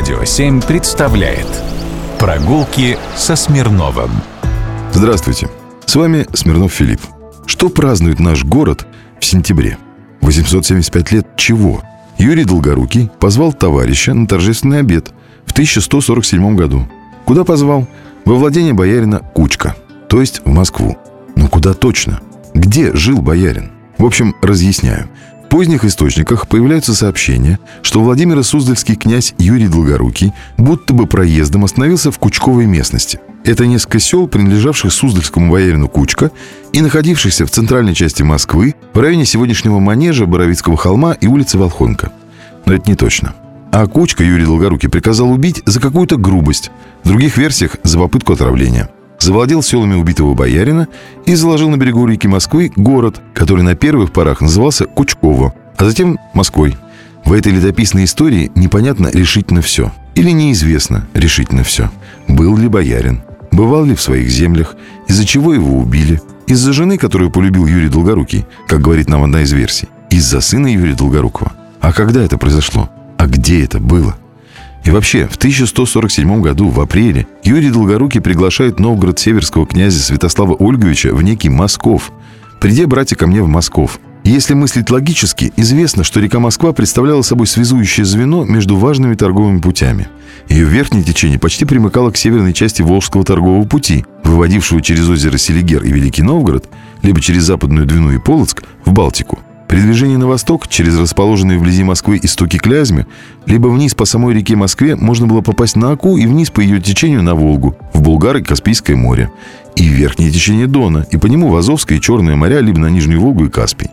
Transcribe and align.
Радио 0.00 0.24
7 0.24 0.62
представляет 0.62 1.46
Прогулки 2.18 2.96
со 3.16 3.36
Смирновым 3.36 4.10
Здравствуйте, 4.94 5.50
с 5.84 5.94
вами 5.94 6.26
Смирнов 6.32 6.72
Филипп. 6.72 7.02
Что 7.44 7.68
празднует 7.68 8.18
наш 8.18 8.42
город 8.42 8.86
в 9.20 9.24
сентябре? 9.26 9.76
875 10.22 11.12
лет 11.12 11.26
чего? 11.36 11.82
Юрий 12.16 12.46
Долгорукий 12.46 13.10
позвал 13.20 13.52
товарища 13.52 14.14
на 14.14 14.26
торжественный 14.26 14.78
обед 14.78 15.12
в 15.44 15.52
1147 15.52 16.56
году. 16.56 16.88
Куда 17.26 17.44
позвал? 17.44 17.86
Во 18.24 18.36
владение 18.36 18.72
боярина 18.72 19.18
Кучка, 19.18 19.76
то 20.08 20.22
есть 20.22 20.40
в 20.46 20.48
Москву. 20.48 20.96
Но 21.36 21.48
куда 21.48 21.74
точно? 21.74 22.22
Где 22.54 22.96
жил 22.96 23.20
боярин? 23.20 23.70
В 23.98 24.06
общем, 24.06 24.34
разъясняю. 24.40 25.10
Поздних 25.50 25.84
источниках 25.84 26.46
появляются 26.46 26.94
сообщения, 26.94 27.58
что 27.82 28.00
Владимир 28.00 28.42
Суздальский 28.44 28.94
князь 28.94 29.34
Юрий 29.36 29.66
Долгорукий 29.66 30.32
будто 30.56 30.94
бы 30.94 31.08
проездом 31.08 31.64
остановился 31.64 32.12
в 32.12 32.20
Кучковой 32.20 32.66
местности. 32.66 33.18
Это 33.44 33.66
несколько 33.66 33.98
сел, 33.98 34.28
принадлежавших 34.28 34.92
Суздальскому 34.92 35.50
боярину 35.50 35.88
Кучка 35.88 36.30
и 36.72 36.80
находившихся 36.80 37.46
в 37.46 37.50
центральной 37.50 37.94
части 37.96 38.22
Москвы 38.22 38.76
в 38.94 39.00
районе 39.00 39.26
сегодняшнего 39.26 39.80
манежа 39.80 40.24
Боровицкого 40.24 40.76
холма 40.76 41.14
и 41.14 41.26
улицы 41.26 41.58
Волхонка. 41.58 42.12
Но 42.64 42.74
это 42.74 42.88
не 42.88 42.94
точно. 42.94 43.34
А 43.72 43.88
Кучка 43.88 44.22
Юрий 44.22 44.44
Долгорукий 44.44 44.88
приказал 44.88 45.32
убить 45.32 45.62
за 45.66 45.80
какую-то 45.80 46.16
грубость, 46.16 46.70
в 47.02 47.08
других 47.08 47.36
версиях 47.36 47.76
за 47.82 47.98
попытку 47.98 48.34
отравления– 48.34 48.88
завладел 49.20 49.62
селами 49.62 49.94
убитого 49.94 50.34
боярина 50.34 50.88
и 51.26 51.34
заложил 51.34 51.70
на 51.70 51.76
берегу 51.76 52.06
реки 52.06 52.26
Москвы 52.26 52.72
город, 52.74 53.20
который 53.34 53.62
на 53.62 53.74
первых 53.76 54.12
порах 54.12 54.40
назывался 54.40 54.86
Кучково, 54.86 55.54
а 55.76 55.84
затем 55.84 56.18
Москвой. 56.34 56.76
В 57.24 57.32
этой 57.32 57.52
летописной 57.52 58.04
истории 58.04 58.50
непонятно 58.54 59.10
решительно 59.12 59.62
все. 59.62 59.92
Или 60.14 60.30
неизвестно 60.30 61.06
решительно 61.14 61.62
все. 61.62 61.90
Был 62.26 62.56
ли 62.56 62.68
боярин? 62.68 63.22
Бывал 63.52 63.84
ли 63.84 63.94
в 63.94 64.00
своих 64.00 64.28
землях? 64.28 64.74
Из-за 65.06 65.24
чего 65.24 65.54
его 65.54 65.78
убили? 65.78 66.20
Из-за 66.46 66.72
жены, 66.72 66.98
которую 66.98 67.30
полюбил 67.30 67.66
Юрий 67.66 67.88
Долгорукий, 67.88 68.46
как 68.66 68.80
говорит 68.80 69.08
нам 69.08 69.22
одна 69.22 69.42
из 69.42 69.52
версий. 69.52 69.88
Из-за 70.10 70.40
сына 70.40 70.66
Юрия 70.66 70.94
Долгорукова. 70.94 71.52
А 71.80 71.92
когда 71.92 72.22
это 72.22 72.38
произошло? 72.38 72.90
А 73.18 73.26
где 73.26 73.64
это 73.64 73.78
было? 73.78 74.16
И 74.84 74.90
вообще, 74.90 75.26
в 75.26 75.36
1147 75.36 76.40
году, 76.40 76.68
в 76.68 76.80
апреле, 76.80 77.26
Юрий 77.44 77.70
Долгорукий 77.70 78.20
приглашает 78.20 78.80
Новгород-Северского 78.80 79.66
князя 79.66 80.00
Святослава 80.00 80.54
Ольговича 80.54 81.14
в 81.14 81.22
некий 81.22 81.48
Москов. 81.48 82.12
«Приди, 82.60 82.84
братья, 82.86 83.16
ко 83.16 83.26
мне 83.26 83.42
в 83.42 83.48
Москов». 83.48 84.00
Если 84.22 84.52
мыслить 84.52 84.90
логически, 84.90 85.50
известно, 85.56 86.04
что 86.04 86.20
река 86.20 86.40
Москва 86.40 86.72
представляла 86.72 87.22
собой 87.22 87.46
связующее 87.46 88.04
звено 88.04 88.44
между 88.44 88.76
важными 88.76 89.14
торговыми 89.14 89.60
путями. 89.60 90.08
Ее 90.48 90.66
верхнее 90.66 91.02
течение 91.02 91.38
почти 91.38 91.64
примыкало 91.64 92.10
к 92.10 92.18
северной 92.18 92.52
части 92.52 92.82
Волжского 92.82 93.24
торгового 93.24 93.64
пути, 93.64 94.04
выводившего 94.22 94.82
через 94.82 95.08
озеро 95.08 95.38
Селигер 95.38 95.84
и 95.84 95.90
Великий 95.90 96.22
Новгород, 96.22 96.68
либо 97.02 97.20
через 97.20 97.44
Западную 97.44 97.86
Двину 97.86 98.12
и 98.12 98.18
Полоцк 98.18 98.62
в 98.84 98.92
Балтику– 98.92 99.38
при 99.70 99.78
движении 99.78 100.16
на 100.16 100.26
восток, 100.26 100.66
через 100.66 100.98
расположенные 100.98 101.56
вблизи 101.56 101.84
Москвы 101.84 102.18
истоки 102.20 102.56
Клязьмы, 102.56 103.06
либо 103.46 103.68
вниз 103.68 103.94
по 103.94 104.04
самой 104.04 104.34
реке 104.34 104.56
Москве 104.56 104.96
можно 104.96 105.28
было 105.28 105.42
попасть 105.42 105.76
на 105.76 105.92
Аку 105.92 106.16
и 106.16 106.26
вниз 106.26 106.50
по 106.50 106.58
ее 106.60 106.80
течению 106.80 107.22
на 107.22 107.36
Волгу, 107.36 107.76
в 107.92 108.02
Булгар 108.02 108.38
и 108.38 108.42
Каспийское 108.42 108.96
море. 108.96 109.30
И 109.76 109.88
в 109.88 109.92
верхнее 109.92 110.32
течение 110.32 110.66
Дона, 110.66 111.06
и 111.12 111.16
по 111.18 111.28
нему 111.28 111.50
в 111.50 111.56
Азовское 111.56 111.98
и 111.98 112.00
Черное 112.00 112.34
моря, 112.34 112.58
либо 112.58 112.80
на 112.80 112.90
Нижнюю 112.90 113.20
Волгу 113.20 113.44
и 113.44 113.48
Каспий. 113.48 113.90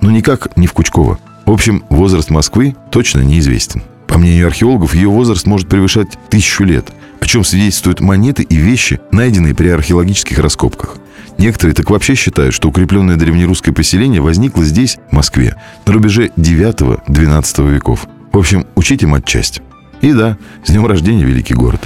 Но 0.00 0.10
никак 0.10 0.56
не 0.56 0.66
в 0.66 0.72
Кучково. 0.72 1.20
В 1.46 1.52
общем, 1.52 1.84
возраст 1.90 2.28
Москвы 2.30 2.74
точно 2.90 3.20
неизвестен. 3.20 3.84
По 4.08 4.18
мнению 4.18 4.48
археологов, 4.48 4.96
ее 4.96 5.10
возраст 5.10 5.46
может 5.46 5.68
превышать 5.68 6.08
тысячу 6.28 6.64
лет, 6.64 6.88
о 7.20 7.26
чем 7.26 7.44
свидетельствуют 7.44 8.00
монеты 8.00 8.42
и 8.42 8.56
вещи, 8.56 8.98
найденные 9.12 9.54
при 9.54 9.68
археологических 9.68 10.40
раскопках– 10.40 10.96
Некоторые 11.38 11.74
так 11.74 11.90
вообще 11.90 12.14
считают, 12.14 12.54
что 12.54 12.68
укрепленное 12.68 13.16
древнерусское 13.16 13.74
поселение 13.74 14.20
возникло 14.20 14.64
здесь, 14.64 14.98
в 15.10 15.12
Москве, 15.14 15.56
на 15.86 15.92
рубеже 15.92 16.30
9-12 16.36 17.70
веков. 17.72 18.06
В 18.32 18.38
общем, 18.38 18.66
учите 18.74 19.06
матчасть. 19.06 19.62
И 20.00 20.12
да, 20.12 20.36
с 20.64 20.70
днем 20.70 20.86
рождения, 20.86 21.24
великий 21.24 21.54
город. 21.54 21.80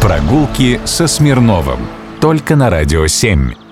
Прогулки 0.00 0.80
со 0.84 1.06
Смирновым. 1.06 1.80
Только 2.20 2.56
на 2.56 2.70
«Радио 2.70 3.04
7». 3.04 3.65